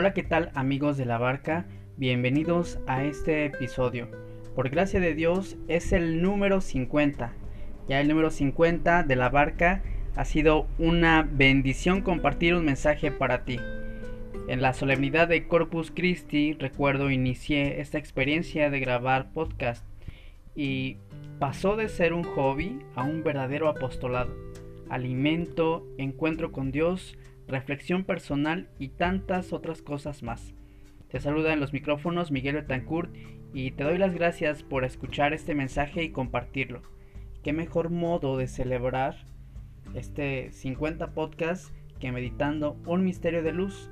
[0.00, 1.66] Hola, ¿qué tal amigos de la barca?
[1.98, 4.08] Bienvenidos a este episodio.
[4.54, 7.34] Por gracia de Dios es el número 50.
[7.86, 9.82] Ya el número 50 de la barca
[10.16, 13.58] ha sido una bendición compartir un mensaje para ti.
[14.48, 19.84] En la solemnidad de Corpus Christi recuerdo inicié esta experiencia de grabar podcast
[20.56, 20.96] y
[21.38, 24.34] pasó de ser un hobby a un verdadero apostolado.
[24.88, 27.18] Alimento, encuentro con Dios,
[27.48, 30.54] reflexión personal y tantas otras cosas más.
[31.08, 33.14] Te saluda en los micrófonos Miguel Betancourt
[33.52, 36.82] y te doy las gracias por escuchar este mensaje y compartirlo.
[37.42, 39.16] Qué mejor modo de celebrar
[39.94, 43.90] este 50 podcast que meditando un misterio de luz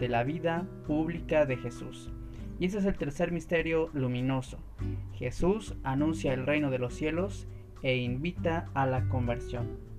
[0.00, 2.10] de la vida pública de Jesús.
[2.58, 4.58] Y ese es el tercer misterio luminoso.
[5.14, 7.46] Jesús anuncia el reino de los cielos
[7.82, 9.91] e invita a la conversión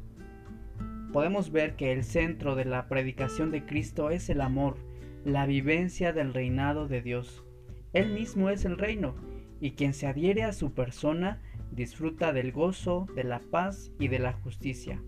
[1.14, 4.78] podemos ver que el centro de la predicación de Cristo es el amor,
[5.24, 7.46] la vivencia del reinado de Dios.
[7.94, 9.16] Él mismo es el reino,
[9.62, 11.40] y quien se adhiere a su persona
[11.72, 15.00] disfruta del gozo, de la paz y de la justicia.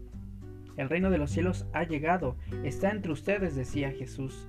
[0.77, 4.47] El reino de los cielos ha llegado, está entre ustedes, decía Jesús,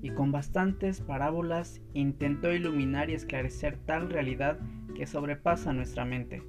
[0.00, 4.60] y con bastantes parábolas intentó iluminar y esclarecer tal realidad
[4.94, 6.42] que sobrepasa nuestra mente.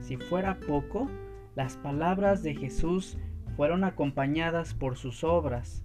[0.00, 1.08] Si fuera poco,
[1.56, 3.16] las palabras de Jesús
[3.60, 5.82] fueron acompañadas por sus obras,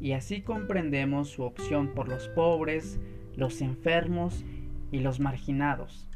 [0.00, 2.98] y así comprendemos su opción por los pobres,
[3.36, 4.46] los enfermos
[4.92, 6.08] y los marginados.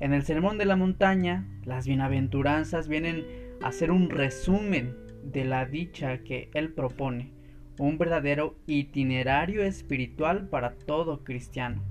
[0.00, 3.26] En el Sermón de la Montaña, las bienaventuranzas vienen
[3.62, 4.96] a ser un resumen
[5.30, 7.34] de la dicha que él propone,
[7.78, 11.82] un verdadero itinerario espiritual para todo cristiano.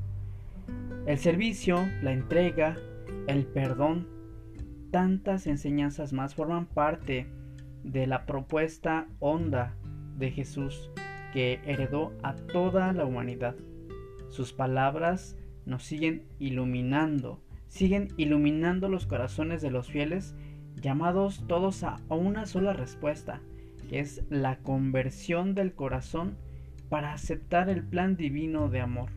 [1.05, 2.79] El servicio, la entrega,
[3.27, 4.07] el perdón,
[4.89, 7.27] tantas enseñanzas más forman parte
[7.83, 9.75] de la propuesta honda
[10.17, 10.89] de Jesús
[11.33, 13.55] que heredó a toda la humanidad.
[14.29, 20.35] Sus palabras nos siguen iluminando, siguen iluminando los corazones de los fieles,
[20.75, 23.41] llamados todos a una sola respuesta,
[23.89, 26.37] que es la conversión del corazón
[26.89, 29.09] para aceptar el plan divino de amor.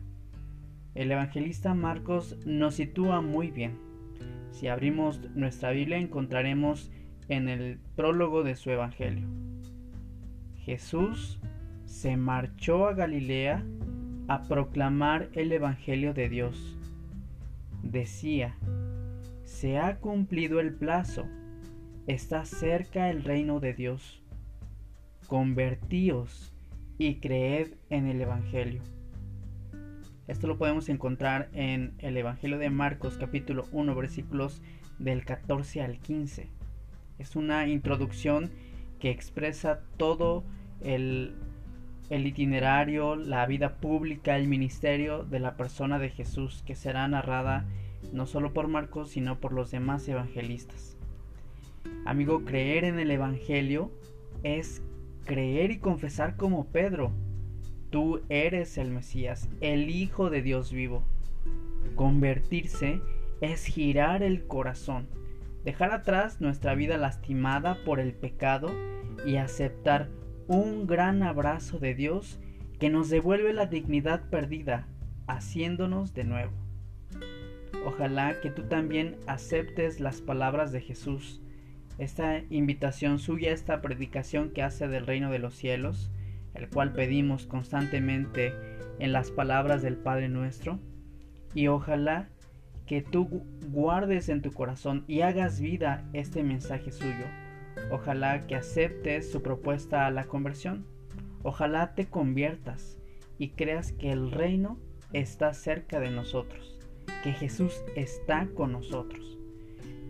[0.95, 3.77] El evangelista Marcos nos sitúa muy bien.
[4.49, 6.91] Si abrimos nuestra Biblia encontraremos
[7.29, 9.27] en el prólogo de su Evangelio.
[10.57, 11.39] Jesús
[11.85, 13.63] se marchó a Galilea
[14.27, 16.77] a proclamar el Evangelio de Dios.
[17.81, 18.55] Decía,
[19.45, 21.25] se ha cumplido el plazo,
[22.05, 24.21] está cerca el reino de Dios.
[25.27, 26.53] Convertíos
[26.97, 28.81] y creed en el Evangelio.
[30.27, 34.61] Esto lo podemos encontrar en el Evangelio de Marcos capítulo 1 versículos
[34.99, 36.56] del 14 al 15.
[37.19, 38.51] Es una introducción
[38.99, 40.43] que expresa todo
[40.81, 41.35] el,
[42.09, 47.65] itinerario, la vida pública, el ministerio de la persona de Jesús que será narrada
[48.13, 50.95] no solo por Marcos, sino por los demás evangelistas.
[52.05, 53.91] Amigo, creer en el Evangelio
[54.43, 54.81] es
[55.25, 57.11] creer y confesar como Pedro.
[57.89, 61.03] Tú eres el Mesías, el Hijo de Dios vivo.
[61.95, 63.01] Convertirse
[63.41, 65.07] es girar el corazón
[65.67, 68.71] dejar atrás nuestra vida lastimada por el pecado
[69.25, 70.07] y aceptar
[70.47, 72.39] un gran abrazo de Dios
[72.79, 74.87] que nos devuelve la dignidad perdida,
[75.27, 76.53] haciéndonos de nuevo.
[77.85, 81.41] Ojalá que tú también aceptes las palabras de Jesús,
[81.97, 86.09] esta invitación suya, esta predicación que hace del reino de los cielos,
[86.53, 88.53] el cual pedimos constantemente
[88.99, 90.79] en las palabras del Padre nuestro,
[91.53, 92.29] y ojalá
[92.87, 97.25] que tú guardes en tu corazón y hagas vida este mensaje suyo.
[97.91, 100.85] Ojalá que aceptes su propuesta a la conversión.
[101.43, 102.97] Ojalá te conviertas
[103.37, 104.79] y creas que el reino
[105.13, 106.79] está cerca de nosotros,
[107.23, 109.37] que Jesús está con nosotros.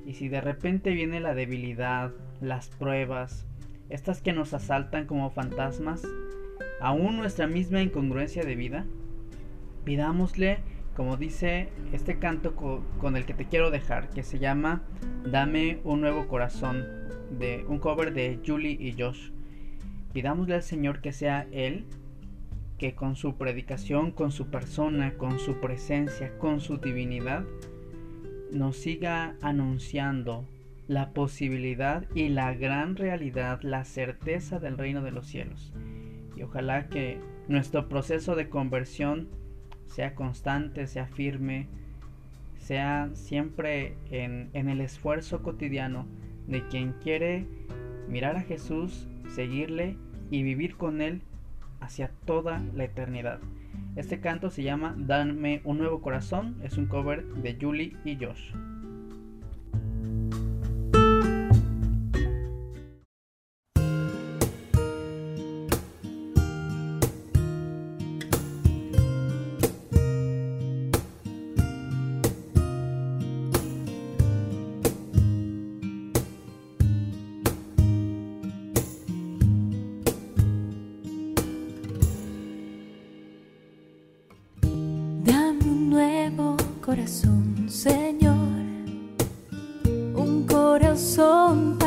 [0.05, 3.45] Y si de repente viene la debilidad, las pruebas,
[3.89, 6.03] estas que nos asaltan como fantasmas,
[6.79, 8.85] aún nuestra misma incongruencia de vida,
[9.83, 10.59] pidámosle
[10.97, 14.81] como dice este canto con el que te quiero dejar, que se llama
[15.31, 16.88] Dame un nuevo corazón,
[17.38, 19.29] de un cover de Julie y Josh.
[20.11, 21.85] Pidámosle al Señor que sea Él,
[22.79, 27.43] que con su predicación, con su persona, con su presencia, con su divinidad,
[28.51, 30.47] nos siga anunciando
[30.88, 35.75] la posibilidad y la gran realidad, la certeza del reino de los cielos.
[36.35, 39.27] Y ojalá que nuestro proceso de conversión
[39.88, 41.68] sea constante, sea firme,
[42.57, 46.06] sea siempre en, el esfuerzo cotidiano
[46.48, 47.45] de quien quiere
[48.07, 49.98] mirar a Jesús, seguirle
[50.30, 51.22] y vivir con él
[51.80, 53.39] hacia toda la eternidad.
[53.95, 58.51] Este canto se llama Dame un nuevo corazón, es un cover de Julie y Josh.
[86.97, 88.33] corazón, Señor,
[90.15, 91.87] un corazón para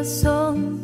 [0.00, 0.79] corazón.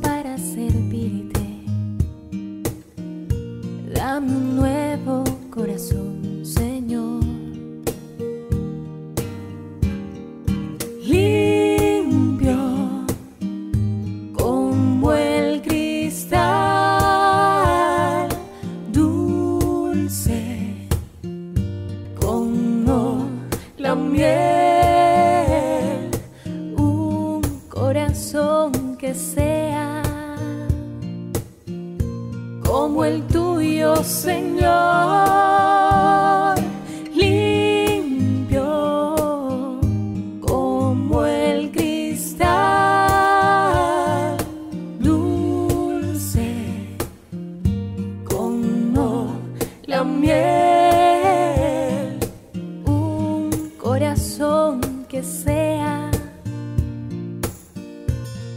[55.26, 56.10] sea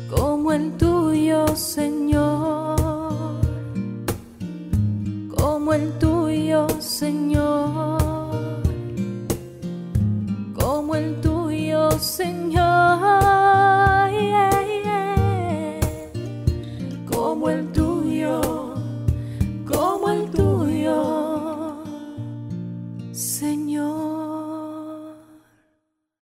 [0.09, 2.75] como el tuyo, Señor,
[5.35, 7.99] como el tuyo, Señor,
[10.53, 12.58] como el tuyo, Señor.